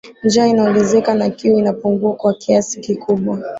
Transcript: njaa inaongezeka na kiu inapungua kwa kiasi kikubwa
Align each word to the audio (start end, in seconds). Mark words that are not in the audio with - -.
njaa 0.23 0.47
inaongezeka 0.47 1.13
na 1.13 1.29
kiu 1.29 1.57
inapungua 1.59 2.13
kwa 2.15 2.33
kiasi 2.33 2.79
kikubwa 2.79 3.39